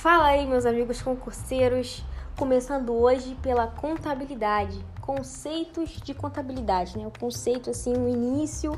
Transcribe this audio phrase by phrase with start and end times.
[0.00, 2.02] Fala aí, meus amigos concurseiros,
[2.34, 7.06] começando hoje pela contabilidade, conceitos de contabilidade, né?
[7.06, 8.72] O conceito assim, o início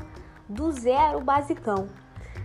[0.49, 1.87] do zero basicão.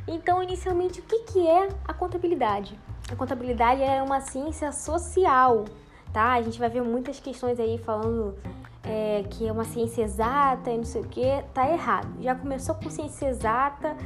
[0.07, 2.79] Então, inicialmente, o que, que é a contabilidade?
[3.11, 5.65] A contabilidade é uma ciência social,
[6.13, 6.35] tá?
[6.35, 8.37] A gente vai ver muitas questões aí falando
[8.85, 12.23] é, que é uma ciência exata e não sei o que, tá errado.
[12.23, 13.97] Já começou com ciência exata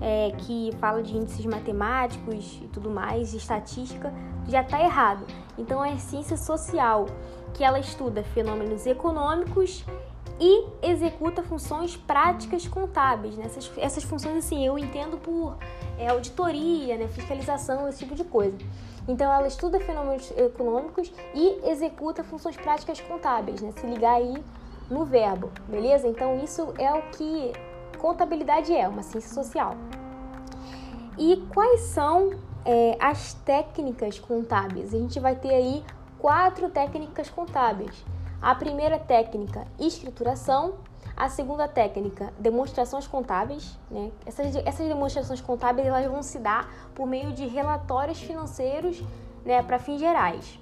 [0.00, 4.12] é, que fala de índices matemáticos e tudo mais, estatística,
[4.48, 5.26] já está errado.
[5.58, 7.06] Então é ciência social,
[7.52, 9.84] que ela estuda fenômenos econômicos
[10.40, 13.36] e executa funções práticas contábeis.
[13.36, 13.44] Né?
[13.44, 15.56] Essas, essas funções, assim, eu entendo por
[15.98, 17.06] é, auditoria, né?
[17.08, 18.56] fiscalização, esse tipo de coisa.
[19.06, 23.72] Então, ela estuda fenômenos econômicos e executa funções práticas contábeis, né?
[23.72, 24.34] Se ligar aí
[24.90, 26.06] no verbo, beleza?
[26.06, 27.52] Então, isso é o que
[28.00, 29.76] contabilidade é, uma ciência social.
[31.18, 32.30] E quais são
[32.64, 34.94] é, as técnicas contábeis?
[34.94, 35.84] A gente vai ter aí
[36.18, 38.04] quatro técnicas contábeis.
[38.40, 40.74] A primeira técnica, escrituração.
[41.16, 43.78] A segunda técnica, demonstrações contábeis.
[43.90, 44.10] Né?
[44.24, 49.02] Essas, essas demonstrações contábeis elas vão se dar por meio de relatórios financeiros
[49.44, 50.58] né, para fins gerais.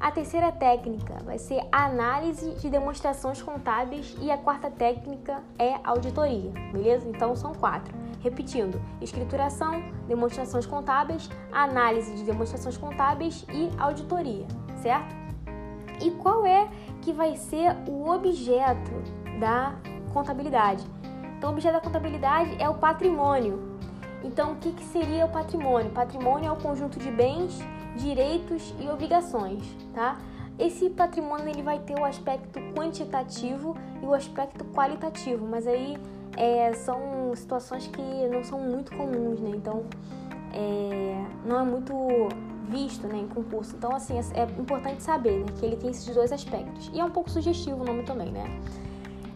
[0.00, 6.50] A terceira técnica vai ser análise de demonstrações contábeis e a quarta técnica é auditoria,
[6.72, 7.06] beleza?
[7.06, 7.94] Então são quatro.
[8.20, 14.46] Repetindo: escrituração, demonstrações contábeis, análise de demonstrações contábeis e auditoria,
[14.80, 15.14] certo?
[16.00, 16.66] E qual é
[17.02, 18.90] que vai ser o objeto
[19.38, 19.74] da
[20.14, 20.82] contabilidade?
[21.36, 23.78] Então, o objeto da contabilidade é o patrimônio.
[24.24, 25.90] Então, o que, que seria o patrimônio?
[25.90, 27.58] Patrimônio é o conjunto de bens
[27.96, 29.62] direitos e obrigações,
[29.94, 30.18] tá?
[30.58, 35.96] Esse patrimônio ele vai ter o aspecto quantitativo e o aspecto qualitativo, mas aí
[36.36, 39.52] é, são situações que não são muito comuns, né?
[39.54, 39.84] Então
[40.52, 41.94] é, não é muito
[42.68, 43.74] visto né, em concurso.
[43.76, 46.90] Então, assim, é, importante saber né, que ele tem esses dois aspectos.
[46.94, 48.44] E é um pouco sugestivo o nome também, né?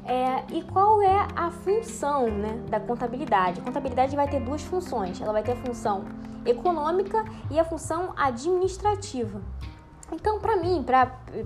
[0.06, 3.60] É, e qual é a função né, da contabilidade?
[3.60, 5.20] A contabilidade vai ter duas funções.
[5.20, 6.04] Ela vai ter a função
[6.44, 9.40] econômica e a função administrativa.
[10.12, 10.84] Então, para mim,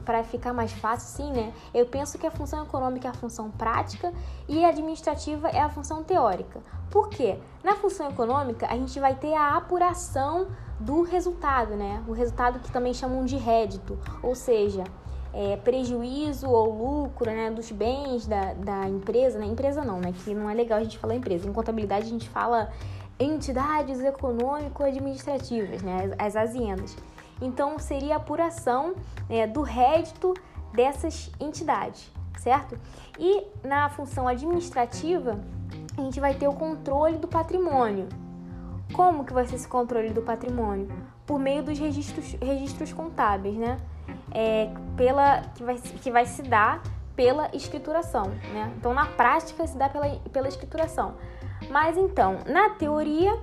[0.04, 1.52] para ficar mais fácil, sim, né?
[1.72, 4.12] Eu penso que a função econômica é a função prática
[4.48, 6.60] e a administrativa é a função teórica.
[6.90, 7.38] Por quê?
[7.62, 10.48] Na função econômica, a gente vai ter a apuração
[10.80, 12.02] do resultado, né?
[12.08, 14.84] O resultado que também chamam de rédito, ou seja,
[15.32, 19.46] é, prejuízo ou lucro né, dos bens da, da empresa, né?
[19.46, 20.12] Empresa não, né?
[20.12, 21.48] Que não é legal a gente falar empresa.
[21.48, 22.70] Em contabilidade a gente fala
[23.18, 26.14] entidades econômico-administrativas, né?
[26.18, 26.96] As, as aziendas.
[27.40, 28.94] Então seria a apuração
[29.28, 30.34] né, do rédito
[30.72, 32.78] dessas entidades, certo?
[33.18, 35.38] E na função administrativa
[35.96, 38.08] a gente vai ter o controle do patrimônio.
[38.92, 40.88] Como que vai ser esse controle do patrimônio?
[41.28, 43.78] Por meio dos registros, registros contábeis, né?
[44.32, 46.82] é, pela, que, vai, que vai se dar
[47.14, 48.28] pela escrituração.
[48.52, 48.72] Né?
[48.76, 51.14] Então, na prática, se dá pela, pela escrituração.
[51.70, 53.36] Mas então, na teoria,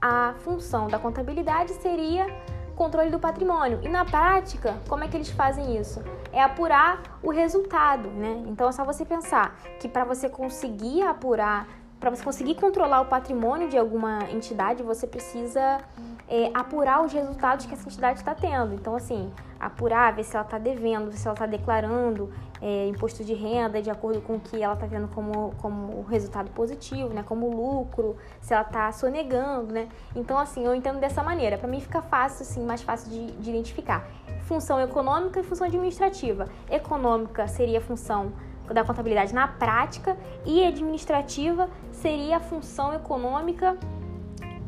[0.00, 2.26] a função da contabilidade seria
[2.74, 3.80] controle do patrimônio.
[3.82, 6.02] E na prática, como é que eles fazem isso?
[6.32, 8.44] É apurar o resultado, né?
[8.46, 11.66] Então é só você pensar que para você conseguir apurar,
[11.98, 15.80] para você conseguir controlar o patrimônio de alguma entidade, você precisa
[16.28, 18.74] é, apurar os resultados que essa entidade está tendo.
[18.74, 22.30] Então, assim, apurar, ver se ela está devendo, se ela está declarando
[22.60, 26.50] é, imposto de renda de acordo com o que ela está vendo como, como resultado
[26.50, 29.88] positivo, né, como lucro, se ela está sonegando, né.
[30.14, 31.56] Então, assim, eu entendo dessa maneira.
[31.56, 34.06] Para mim fica fácil, assim, mais fácil de, de identificar.
[34.42, 36.46] Função econômica e função administrativa.
[36.70, 38.32] Econômica seria a função
[38.66, 43.78] da contabilidade na prática e administrativa seria a função econômica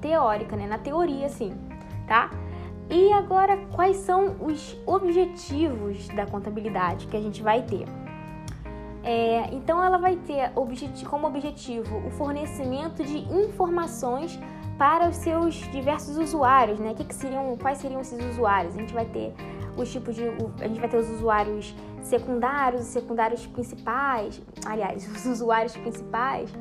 [0.01, 0.67] teórica, né?
[0.67, 1.53] Na teoria, sim,
[2.07, 2.31] tá?
[2.89, 7.87] E agora, quais são os objetivos da contabilidade que a gente vai ter?
[9.03, 10.51] É, então, ela vai ter
[11.09, 14.39] como objetivo o fornecimento de informações
[14.77, 16.95] para os seus diversos usuários, né?
[16.95, 18.75] Que que seriam, quais seriam esses usuários?
[18.75, 19.35] A gente vai ter
[19.77, 20.25] os tipos de,
[20.61, 26.53] a gente vai ter os usuários secundários e secundários principais, aliás, os usuários principais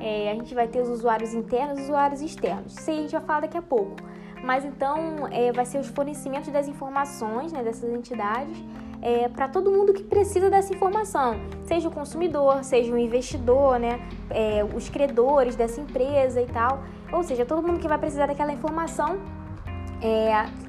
[0.00, 2.76] é, a gente vai ter os usuários internos e os usuários externos.
[2.76, 3.96] Isso aí a gente vai falar daqui a pouco.
[4.42, 8.56] Mas então é, vai ser os fornecimentos das informações né, dessas entidades
[9.02, 14.00] é, para todo mundo que precisa dessa informação, seja o consumidor, seja o investidor, né,
[14.30, 16.82] é, os credores dessa empresa e tal.
[17.12, 19.18] Ou seja, todo mundo que vai precisar daquela informação.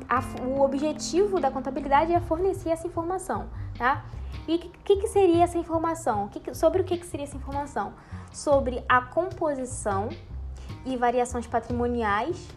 [0.09, 4.05] A, o objetivo da contabilidade é fornecer essa informação, tá?
[4.47, 6.29] E o que, que, seria essa informação?
[6.29, 7.93] Que, sobre o que, que seria essa informação?
[8.31, 10.09] Sobre a composição
[10.85, 12.47] e variações patrimoniais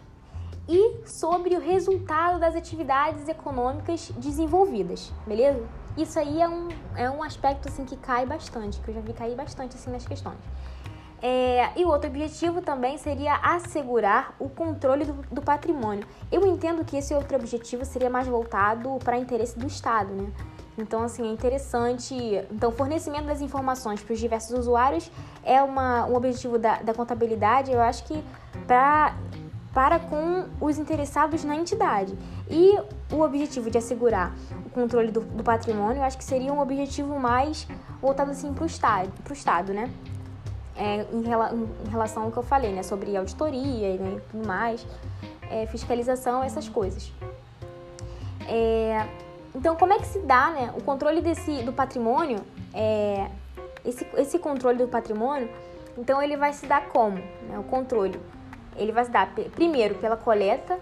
[0.67, 5.67] e sobre o resultado das atividades econômicas desenvolvidas, beleza?
[5.97, 9.11] Isso aí é um, é um aspecto assim que cai bastante, que eu já vi
[9.11, 10.39] cair bastante assim nas questões.
[11.21, 16.03] É, e o outro objetivo também seria assegurar o controle do, do, patrimônio.
[16.31, 20.31] Eu entendo que esse outro objetivo seria mais voltado para interesse do Estado, né?
[20.77, 22.15] Então, assim, é interessante.
[22.49, 25.11] Então, fornecimento das informações para os diversos usuários
[25.43, 28.23] é uma, um objetivo da, da contabilidade, eu acho que
[28.65, 29.15] pra,
[29.73, 32.17] para com os interessados na entidade.
[32.49, 32.79] E
[33.13, 34.33] o objetivo de assegurar
[34.65, 37.67] o controle do, do patrimônio, eu acho que seria um objetivo mais
[38.01, 39.91] voltado assim para o Estado, estado, né?
[40.75, 42.83] É, em, rela, em, relação ao que eu falei, né?
[42.83, 44.85] Sobre auditoria né, e tudo mais,
[45.49, 47.11] é, fiscalização, essas coisas.
[48.47, 49.05] É,
[49.53, 52.39] então, como é que se dá né, o controle desse, do patrimônio?
[52.73, 53.29] É,
[53.83, 55.49] esse, esse controle do patrimônio,
[55.97, 57.17] então ele vai se dar como?
[57.17, 58.19] Né, o controle.
[58.77, 60.79] Ele vai se dar primeiro pela coleta,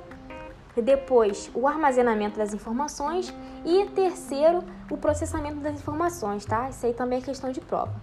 [0.82, 3.34] depois o armazenamento das informações
[3.66, 6.70] e terceiro o processamento das informações, tá?
[6.70, 7.94] Isso aí também é questão de prova.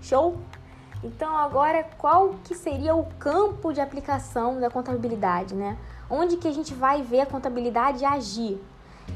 [0.00, 0.38] Show?
[1.02, 5.76] Então agora qual que seria o campo de aplicação da contabilidade, né?
[6.10, 8.60] Onde que a gente vai ver a contabilidade agir?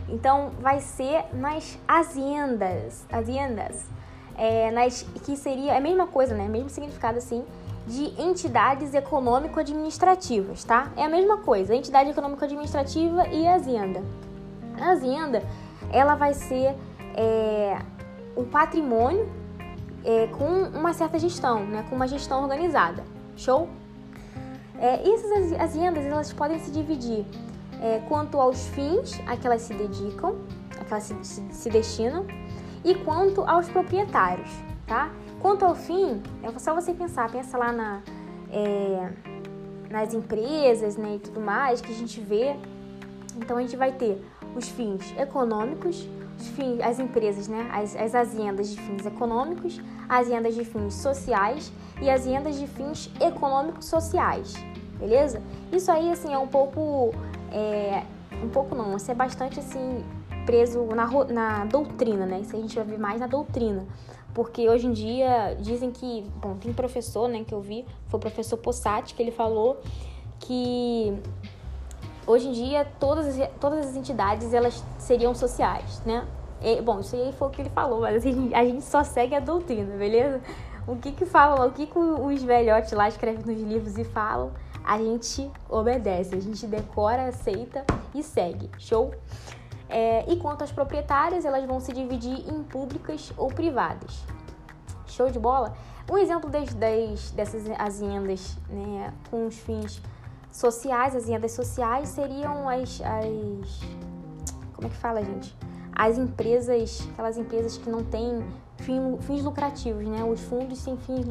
[0.08, 3.84] Então, vai ser nas aziendas, aziendas,
[4.36, 6.48] é, nas, que seria a mesma coisa, né?
[6.48, 7.44] Mesmo significado assim,
[7.86, 10.90] de entidades econômico-administrativas, tá?
[10.96, 14.02] É a mesma coisa, entidade econômico-administrativa e azienda.
[14.80, 15.42] A azienda,
[15.90, 16.74] ela vai ser
[17.14, 17.78] é,
[18.36, 19.28] um patrimônio
[20.04, 21.84] é, com uma certa gestão, né?
[21.88, 23.04] Com uma gestão organizada.
[23.36, 23.68] Show?
[24.78, 27.24] É, essas aziendas, elas podem se dividir
[27.80, 30.36] é, quanto aos fins a que elas se dedicam,
[30.80, 32.26] a que elas se, se, se destinam,
[32.84, 34.50] e quanto aos proprietários,
[34.86, 35.10] tá?
[35.40, 38.00] Quanto ao fim, é só você pensar, pensa lá na,
[38.50, 39.10] é,
[39.90, 42.56] nas empresas né, e tudo mais que a gente vê.
[43.36, 44.22] Então a gente vai ter
[44.54, 50.26] os fins econômicos, os fins, as empresas, né, as, as agendas de fins econômicos, as
[50.26, 54.54] agendas de fins sociais e as agendas de fins econômicos sociais,
[54.98, 55.42] beleza?
[55.72, 57.12] Isso aí assim é um pouco
[57.50, 58.02] é,
[58.42, 60.04] um pouco não, você é bastante assim
[60.44, 62.40] preso na, na doutrina, né?
[62.40, 63.86] Isso a gente vai ver mais na doutrina.
[64.34, 68.20] Porque hoje em dia dizem que, bom, tem professor, né, que eu vi, foi o
[68.20, 69.80] professor Possati, que ele falou
[70.38, 71.12] que
[72.26, 76.26] hoje em dia todas, todas as entidades elas seriam sociais, né?
[76.60, 79.40] E, bom, isso aí foi o que ele falou, mas a gente só segue a
[79.40, 80.40] doutrina, beleza?
[80.86, 84.52] O que que falam, o que que os velhotes lá escrevem nos livros e falam,
[84.84, 87.84] a gente obedece, a gente decora, aceita
[88.14, 88.70] e segue.
[88.78, 89.12] Show?
[89.88, 94.24] É, e quanto às proprietárias, elas vão se dividir em públicas ou privadas.
[95.06, 95.74] Show de bola?
[96.10, 100.00] Um exemplo das, das, dessas agendas né, com os fins
[100.52, 103.80] sociais, as agendas sociais, seriam as, as.
[104.74, 105.56] Como é que fala, gente?
[105.94, 108.44] As empresas, aquelas empresas que não têm
[108.78, 110.22] fim, fins lucrativos, né?
[110.24, 111.26] Os fundos sem fins,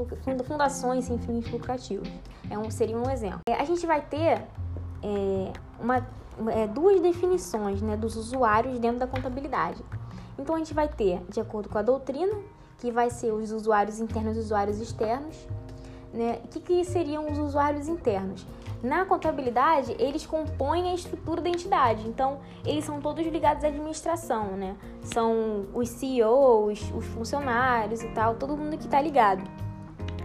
[0.46, 2.10] fundações sem fins lucrativos.
[2.50, 3.42] É um, seria um exemplo.
[3.48, 4.44] É, a gente vai ter
[5.04, 6.06] é, uma,
[6.50, 9.84] é, duas definições né, dos usuários dentro da contabilidade.
[10.38, 12.36] Então a gente vai ter, de acordo com a doutrina,
[12.78, 15.48] que vai ser os usuários internos e os usuários externos.
[16.14, 16.40] Né?
[16.44, 18.46] O que, que seriam os usuários internos?
[18.84, 24.58] Na contabilidade, eles compõem a estrutura da entidade, então eles são todos ligados à administração,
[24.58, 24.76] né?
[25.04, 29.44] São os CEOs, os funcionários e tal, todo mundo que está ligado.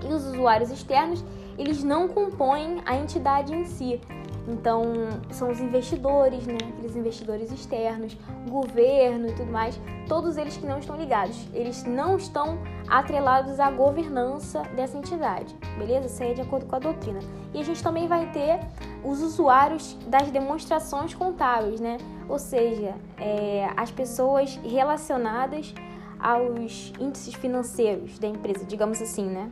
[0.03, 1.23] E os usuários externos,
[1.59, 4.01] eles não compõem a entidade em si.
[4.49, 4.85] Então,
[5.31, 6.59] são os investidores, né?
[6.69, 8.17] Aqueles investidores externos,
[8.49, 11.37] governo e tudo mais, todos eles que não estão ligados.
[11.53, 16.07] Eles não estão atrelados à governança dessa entidade, beleza?
[16.07, 17.19] Isso aí é de acordo com a doutrina.
[17.53, 18.61] E a gente também vai ter
[19.05, 21.99] os usuários das demonstrações contábeis, né?
[22.29, 25.75] Ou seja, é, as pessoas relacionadas
[26.19, 29.51] aos índices financeiros da empresa, digamos assim, né?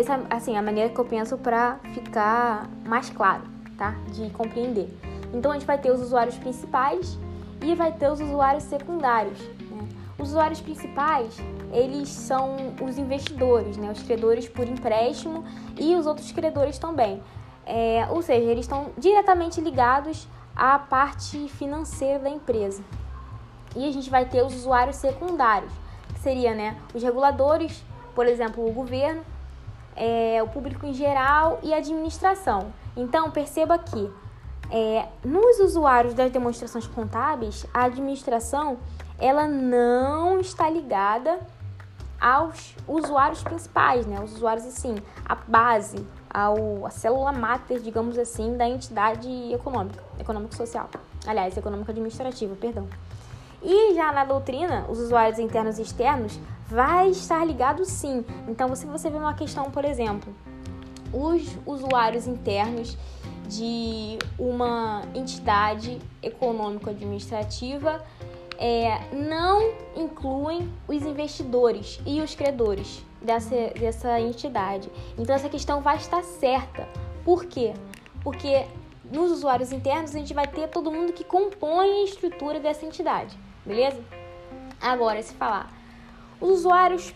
[0.00, 3.42] Essa assim, a maneira que eu penso para ficar mais claro,
[3.76, 3.90] tá?
[4.08, 4.88] De compreender.
[5.34, 7.18] Então a gente vai ter os usuários principais
[7.62, 9.38] e vai ter os usuários secundários.
[9.38, 9.86] Né?
[10.18, 11.36] Os usuários principais,
[11.70, 13.92] eles são os investidores, né?
[13.92, 15.44] Os credores por empréstimo
[15.78, 17.22] e os outros credores também.
[17.66, 20.26] É, ou seja, eles estão diretamente ligados
[20.56, 22.82] à parte financeira da empresa.
[23.76, 25.72] E a gente vai ter os usuários secundários,
[26.14, 29.22] que seria né, os reguladores, por exemplo, o governo,
[29.96, 32.72] é, o público em geral e a administração.
[32.96, 34.10] Então, perceba que
[34.70, 38.78] é, nos usuários das demonstrações contábeis, a administração
[39.18, 41.38] ela não está ligada
[42.20, 44.20] aos usuários principais, né?
[44.22, 50.88] Os usuários assim, a base, ao, a célula máter, digamos assim, da entidade econômica, econômico-social.
[51.26, 52.86] Aliás, econômico-administrativa, perdão.
[53.62, 56.38] E já na doutrina, os usuários internos e externos
[56.70, 58.24] vai estar ligado sim.
[58.46, 60.32] Então, se você vê uma questão, por exemplo,
[61.12, 62.96] os usuários internos
[63.48, 68.04] de uma entidade econômico-administrativa
[68.56, 74.88] é, não incluem os investidores e os credores dessa, dessa entidade.
[75.18, 76.88] Então, essa questão vai estar certa.
[77.24, 77.74] Por quê?
[78.22, 78.66] Porque
[79.10, 83.36] nos usuários internos a gente vai ter todo mundo que compõe a estrutura dessa entidade,
[83.66, 84.00] beleza?
[84.80, 85.79] Agora, se falar
[86.40, 87.12] os usuários,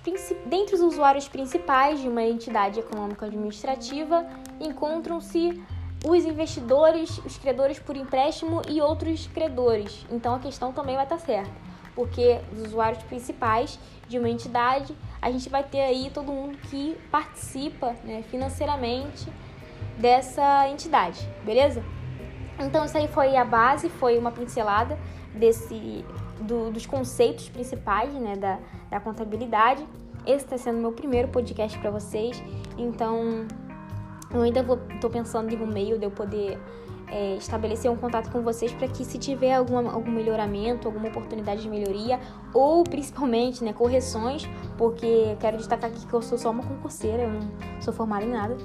[0.46, 4.26] dentre os usuários principais de uma entidade econômica administrativa
[4.60, 5.62] encontram-se
[6.04, 10.04] os investidores, os credores por empréstimo e outros credores.
[10.10, 11.50] Então a questão também vai estar certa,
[11.94, 16.94] porque os usuários principais de uma entidade, a gente vai ter aí todo mundo que
[17.10, 19.26] participa né, financeiramente
[19.98, 21.82] dessa entidade, beleza?
[22.58, 24.98] Então isso aí foi a base, foi uma pincelada
[25.34, 26.04] desse
[26.44, 28.58] do, dos conceitos principais né, da,
[28.90, 29.86] da contabilidade.
[30.26, 32.42] Esse está sendo meu primeiro podcast para vocês,
[32.78, 33.46] então
[34.32, 36.58] eu ainda estou pensando em um meio de eu poder
[37.08, 41.62] é, estabelecer um contato com vocês para que se tiver alguma, algum melhoramento, alguma oportunidade
[41.62, 42.18] de melhoria
[42.52, 44.48] ou principalmente né, correções,
[44.78, 47.40] porque quero destacar aqui que eu sou só uma concurseira, eu não
[47.80, 48.56] sou formada em nada.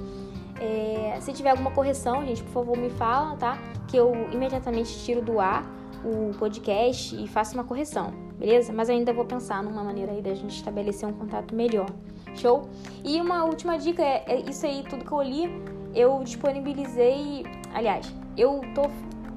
[0.58, 3.58] É, se tiver alguma correção, gente, por favor me fala, tá?
[3.86, 8.72] Que eu imediatamente tiro do ar o podcast e faço uma correção, beleza?
[8.72, 11.90] Mas ainda vou pensar numa maneira aí da gente estabelecer um contato melhor.
[12.34, 12.68] Show?
[13.04, 15.62] E uma última dica é, é isso aí, tudo que eu li,
[15.94, 18.82] eu disponibilizei, aliás, eu tô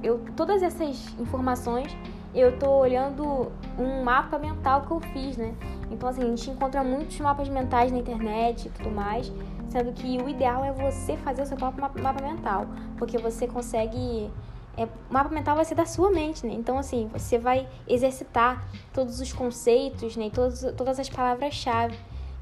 [0.01, 1.96] eu todas essas informações
[2.36, 5.53] eu tô olhando um mapa mental que eu fiz, né?
[5.91, 9.32] Então assim, a gente encontra muitos mapas mentais na internet e tudo mais,
[9.70, 12.65] sendo que o ideal é você fazer o seu próprio mapa mental,
[12.98, 14.32] porque você consegue
[14.75, 16.53] é, o mapa mental vai ser da sua mente, né?
[16.53, 20.27] Então, assim, você vai exercitar todos os conceitos, né?
[20.27, 21.98] E todos, todas as palavras-chave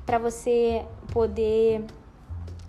[0.05, 1.85] para você poder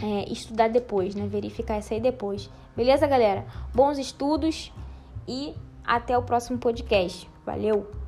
[0.03, 1.27] é, estudar depois, né?
[1.27, 2.51] Verificar isso aí depois.
[2.77, 3.47] Beleza, galera?
[3.75, 4.73] Bons estudos
[5.29, 5.55] e
[5.85, 7.29] até o próximo podcast.
[7.47, 8.02] Valeu!